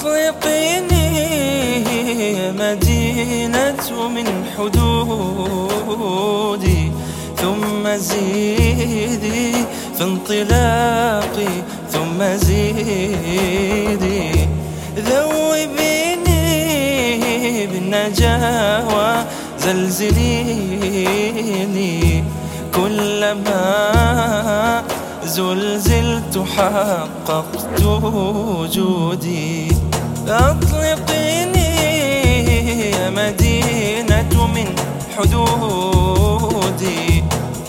أطلقيني 0.00 1.12
مدينة 2.52 4.08
من 4.08 4.28
حدودي. 4.56 6.12
ثم 7.36 7.96
زيدي 7.96 9.52
في 9.96 10.02
انطلاقي. 10.04 11.52
ثم 11.90 12.18
زيدي. 12.36 13.28
ذوبيني 14.96 16.46
بالنجاوى 17.66 19.24
زلزليني 19.58 20.74
كلما 22.74 23.64
زلزلت 25.24 26.44
حققت 26.56 27.82
وجودي. 27.84 29.68
أطلقيني 30.28 31.70
يا 32.90 33.10
مدينة 33.10 34.46
من 34.46 34.68
حدودي 35.16 37.04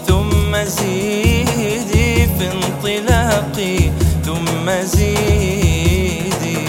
ثم 0.08 0.56
زيدي 0.64 2.28
في 2.28 2.46
انطلاقي 2.52 3.78
ثم 4.26 4.72
زيدي. 4.84 6.62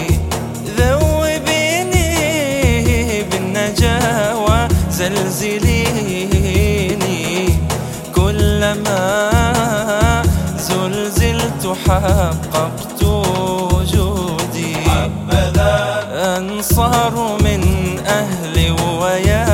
ذوبيني 0.79 2.09
بالنجاوى 3.23 4.69
زلزليني. 4.91 6.33
كلما 8.15 9.03
زلزلت 10.59 11.65
حققت 11.87 13.03
أنصار 16.63 17.39
من 17.45 17.63
أهل 18.07 18.57
ويا. 19.01 19.47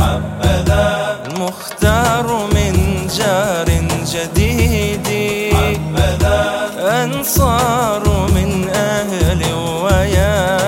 حبذا 0.00 1.16
المختار 1.26 2.26
من 2.54 3.06
جار 3.18 3.68
جديد. 4.12 5.08
حبذا 5.54 6.40
أنصار 6.78 8.04
من 8.34 8.68
أهل 8.68 9.42
ويا. 9.82 10.58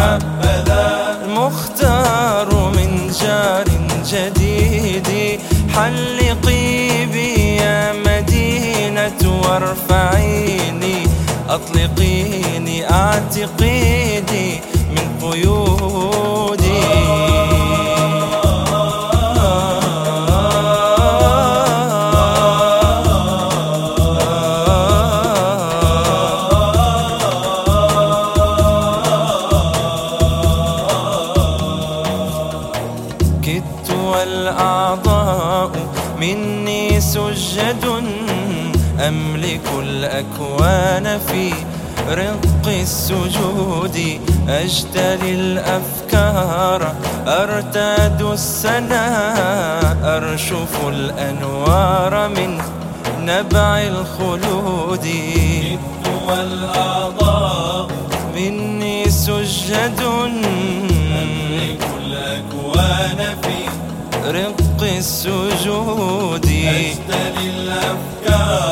حبذا 0.00 1.16
المختار 1.24 2.48
من 2.76 3.12
جار 3.20 3.68
جديد. 4.12 5.40
حلقي 5.74 7.06
بي 7.06 7.56
يا 7.56 7.92
مدينة 7.92 9.20
وارفعيني. 9.44 10.96
أطلقيني 11.48 12.90
أعتقيني. 12.90 14.48
من 14.56 14.71
كدت 33.42 33.90
والأعضاء 33.90 35.70
مني 36.20 37.00
سجد 37.00 37.84
أملك 39.00 39.66
الأكوان 39.78 41.18
في 41.18 41.52
رق 42.08 42.66
السجود 42.66 44.20
أجتلي 44.48 45.32
الأفكار 45.34 46.94
أرتاد 47.26 48.22
السنا 48.22 49.06
أرشف 50.16 50.88
الأنوار 50.88 52.28
من 52.28 52.58
نبع 53.20 53.82
الخلود. 53.82 55.06
والأعضاء 56.28 57.88
مني 58.34 59.10
سجد 59.10 60.00
أملك 61.22 61.82
الأكوان 62.06 63.18
في 63.42 63.58
رق 64.26 64.82
السجود. 64.82 66.46
أجتلي 66.46 67.46
الأفكار. 67.56 68.71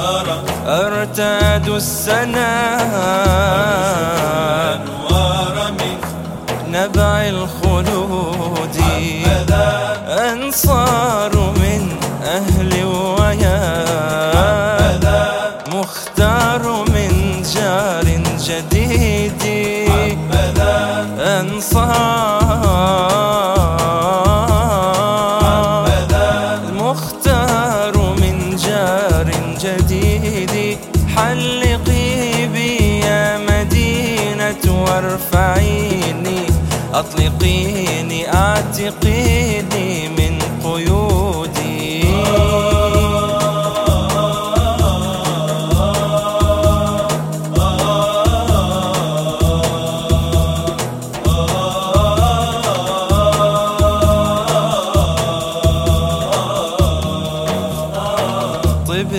أرتاد 1.00 1.68
السنا. 1.68 2.52
أنوار 4.74 5.72
من 5.72 5.98
نبع 6.72 7.28
الخلود. 7.28 8.76
أنصار 10.08 10.79
جار 29.62 29.76
جديد. 29.76 30.78
حلقي 31.16 32.46
بي 32.46 33.00
يا 33.00 33.38
مدينة 33.38 34.64
وارفعيني. 34.84 36.40
أطلقيني 36.94 38.34
أعتقيني. 38.34 39.49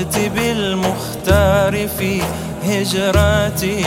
طبت 0.01 0.31
بالمختار 0.35 1.87
في 1.87 2.21
هجراته 2.63 3.85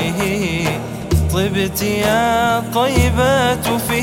طبت 1.33 1.83
يا 1.83 2.63
طيبات 2.75 3.67
في 3.89 4.01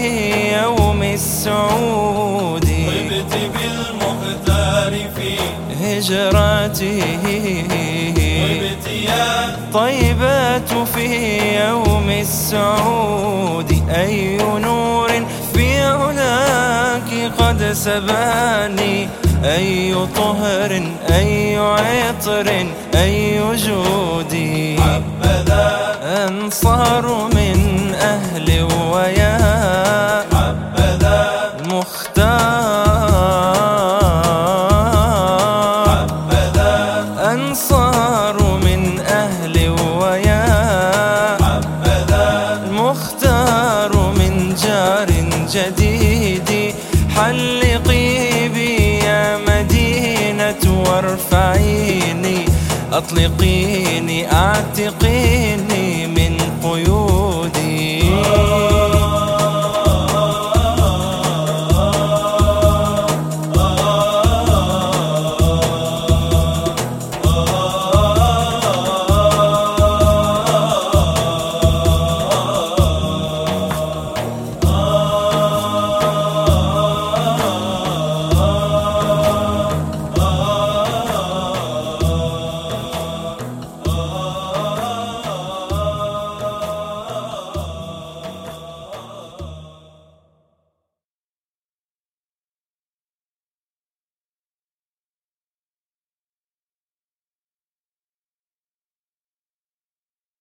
يوم 0.63 1.03
السعود. 1.03 2.61
طبت 2.61 3.33
بالمختار 3.53 4.93
في 5.15 5.35
هجراته 5.83 7.01
طبت 8.15 8.87
يا 8.87 9.55
طيبات 9.73 10.87
في 10.93 11.07
يوم 11.67 12.09
السعود. 12.09 13.83
أي 13.95 14.37
نور 14.37 15.09
في 15.53 15.81
علاك 15.81 17.31
قد 17.39 17.73
سباني 17.73 19.07
أي 19.43 19.95
طهر 20.15 20.81
أي 21.09 21.57
عطر 22.11 22.47
أي 22.95 23.39
جودي 23.55 24.81
حبذا 24.81 25.67
أنصار 26.03 27.29
من 27.35 27.59
أهل 27.95 28.67
ويا 28.91 29.37
المختار 31.59 32.07
أنصار 37.33 38.37
من 38.63 38.99
أهل 38.99 39.69
ويا 39.99 40.47
المختار 42.65 43.91
من 44.19 44.55
جار 44.55 45.09
جديد. 45.53 46.75
حلقي 47.15 48.49
بي 48.49 48.99
يا 48.99 49.37
مدينة 49.37 50.63
وارفعيني 50.87 52.00
أطلقيني 52.93 54.33
أعتقيني. 54.33 55.70